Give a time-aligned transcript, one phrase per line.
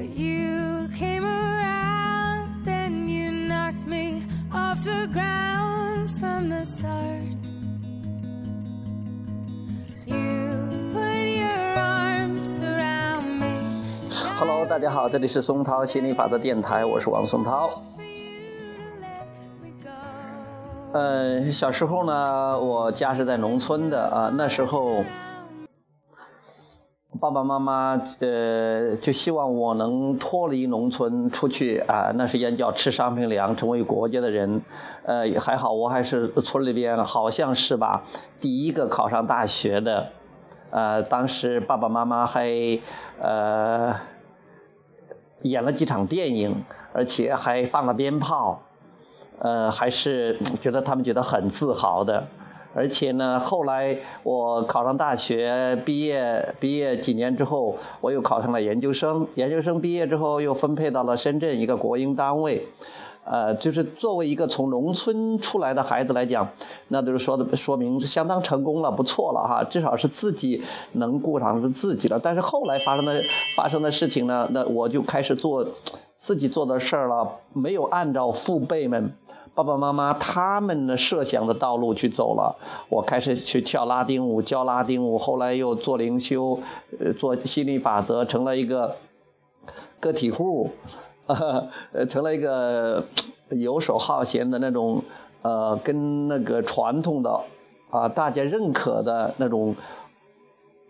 [0.00, 7.36] You came around, then you knocked me off the ground from the start.
[14.38, 17.68] Hello，大家好，这里是松涛心理法则电台，我是王松涛。
[20.92, 25.04] 嗯，小时候呢，我家是在农村的啊，那时候，
[27.20, 34.62] 爸爸妈妈呃就希望我能脱离农村出去啊，那时间叫吃商品粮，成为国家的人。
[35.04, 38.04] 呃，还好，我还是村里边好像是吧，
[38.40, 40.12] 第一个考上大学的。
[40.70, 42.48] 呃，当时爸爸妈妈还
[43.20, 43.96] 呃
[45.42, 48.62] 演了几场电影，而且还放了鞭炮。
[49.40, 52.28] 呃，还是觉得他们觉得很自豪的。
[52.72, 59.26] 而且呢，后来我考上大学，毕业毕业几年之后，我又考上了研究生。
[59.34, 62.66] 研究生毕业之后，又分配到了深圳一个国营单位。
[63.22, 66.48] 呃，就是作为一个从农村出来的孩子来讲，
[66.88, 70.62] 那就是说的说明相当成功了，不错了哈，至少是自己
[70.92, 72.18] 能顾上是自己了。
[72.18, 73.22] 但是后来发生的
[73.56, 75.66] 发生的事情呢，那我就开始做
[76.18, 79.12] 自己做的事儿了，没有按照父辈们。
[79.52, 82.56] 爸爸妈妈他们的设想的道路去走了，
[82.88, 86.60] 我开始去跳拉丁舞，教拉丁舞，后来又做灵修，
[86.98, 88.96] 呃，做心理法则，成了一个
[89.98, 90.70] 个体户，
[91.26, 91.68] 呃，
[92.08, 93.04] 成了一个
[93.50, 95.02] 游手好闲的那种，
[95.42, 97.40] 呃，跟那个传统的
[97.90, 99.74] 啊大家认可的那种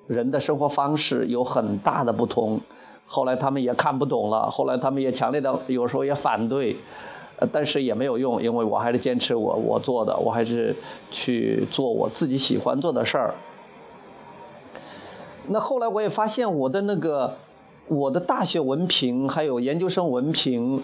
[0.06, 2.61] 人的生活方式有很大的不同。
[3.06, 6.77] 后来他们也看不懂了，后来他们也强烈的有时候也反对。
[7.52, 10.76] 但是也没有用，因为我还是坚持我我做的，我还是
[11.10, 13.34] 去做我自己喜欢做的事儿。
[15.48, 17.37] 那后来我也发现我的那个
[17.88, 20.82] 我的大学文凭，还有研究生文凭，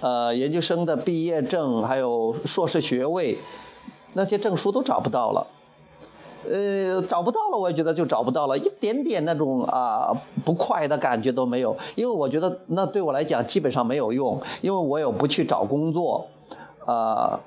[0.00, 3.38] 呃，研究生的毕业证，还有硕士学位，
[4.12, 5.48] 那些证书都找不到了。
[6.50, 16.26] 呃，找不到了，我也觉得就找不到了，一点点那种啊不快的感觉都没有，因为我觉得那对我来讲基本上没有用，因为我有不去找工作，
[16.84, 17.40] 啊、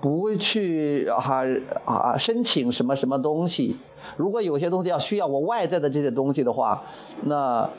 [0.00, 1.44] 不去哈
[1.84, 3.76] 啊申请什么什么东西，
[4.16, 6.82] 如果有些东西要需要我外在的这些东西的话，
[7.22, 7.70] 那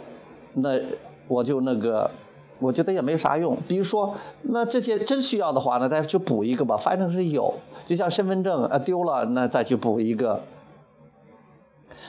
[0.53, 0.79] 那
[1.27, 2.11] 我就那个。
[2.59, 7.55] 我觉得也没啥用，比如说，那这些真需要的话呢，再去补一个吧，反正是有，
[7.85, 10.43] 就像身份证啊丢了，那再去补一个。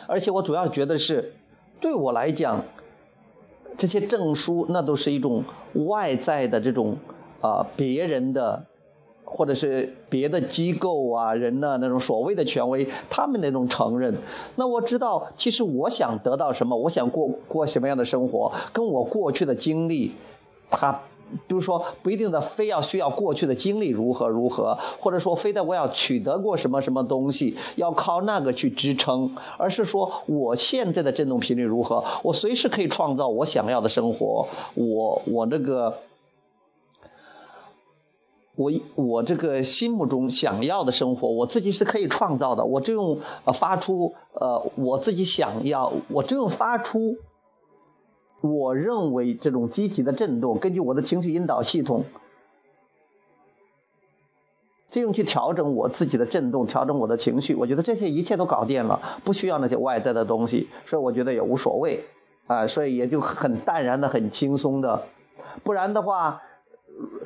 [0.06, 1.34] 而且我主要觉得是，
[1.80, 2.62] 对我来讲，
[3.76, 5.42] 这些证书那都是一种
[5.74, 6.98] 外在的这种
[7.40, 8.66] 啊、别人的，
[9.24, 14.14] 或者是别的机构啊人的那种所谓的权威，他们那种承认。
[14.54, 20.12] 那我知道，其实我想得到什么，我想过过什么样的生活，跟我过去的经历。
[20.70, 21.00] 他
[21.48, 35.98] 比如说不一定的非要需要过去的经历如何如何，或者说非得我要取得过什么什么东西，要靠那个去支撑，而是说我现在的振动频率如何，我随时可以创造我想要的生活，我我这个。
[38.58, 42.64] 我我这个心目中想要的生活，我自己是可以创造的。
[42.64, 43.20] 我只用
[43.52, 47.18] 发出呃我自己想要，我只用发出
[48.40, 52.04] 我认为这种积极的震动，根据我的情绪引导系统，
[54.90, 57.54] 这种去调整我自己的震动，调整我的情绪。
[57.54, 62.04] 我觉得这些一切都搞定了，不需要那些外在的东西，所以我觉得也无所谓
[62.46, 65.02] 啊、所以也就很淡然的、很轻松的。
[65.64, 66.42] 不然的话。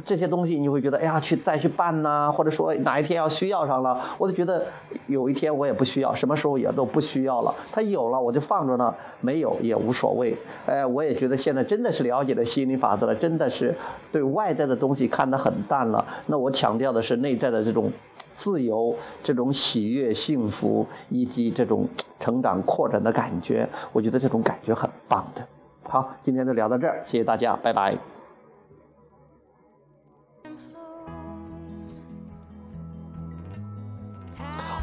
[0.04, 4.66] 这些东西你会觉得，哎呀，去再去办呐、或者说哪一天要需要上了，我就觉得
[5.06, 7.54] 有一天我也不需要，什么时候也都不需要了。
[7.70, 10.36] 它有了我就放着呢，没有也无所谓。
[10.66, 13.76] 哎，我也觉得现在真的是了解了心理法则了，真的是
[14.10, 16.04] 对外在的东西看得很淡了。
[16.26, 17.92] 那我强调的是内在的这种
[18.34, 25.42] 自由、这种喜悦、幸福以及这种成长扩展的感觉，我觉得这种感觉很棒的。
[25.84, 28.19] 好，今天就聊到这儿，谢谢大家，拜拜。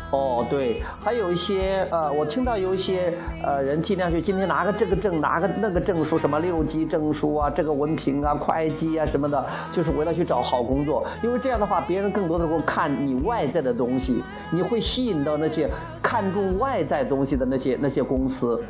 [0.09, 3.13] 哦，对，还有一些呃，我听到有一些
[3.43, 11.05] 呃人尽量去今天拿个这个证，拿个那个证书，什么六级证书啊，这个文凭啊，会计啊什么的，就是为了去找好工作。
[11.21, 15.69] 因为这样的话，别人更多的会看你外在的东西，你会吸引到那些
[16.01, 18.63] 看重外在东西的那些那些公司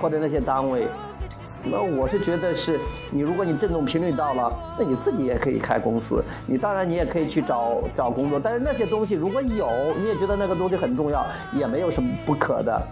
[0.00, 0.86] 或者那些单位。
[1.64, 2.78] 那我是觉得是
[3.10, 6.22] 你，如果你振动频率到了，那你自己也可以开公司。
[6.46, 9.68] 你当然你也可以去找找工作，但是那些东西如果有，
[9.98, 12.82] 你也觉得那个东西很重要，也没有什么不可的。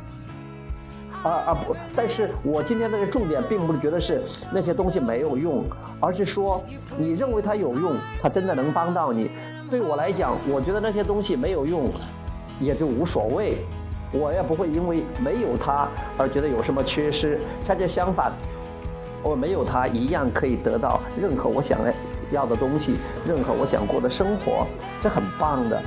[1.23, 1.77] 啊啊不！
[1.95, 5.65] 但是我今天的重点并不是觉得是那些东西没有用，
[6.01, 6.65] 而是说
[6.97, 9.31] 你认为它有用，它真的能帮到你。
[9.71, 11.93] 对我来讲，我觉得那些东西没有用，
[12.59, 13.59] 也就无所谓，
[14.13, 15.87] 我也不会因为没有它
[16.17, 17.39] 而觉得有什么缺失。
[17.67, 18.33] 恰恰相反，
[19.23, 21.79] 我没有他一样可以得到任何我想
[22.31, 22.97] 要的东西，
[23.27, 24.67] 任何我想过的生活，
[25.03, 25.83] 这很棒的。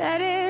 [0.00, 0.49] that is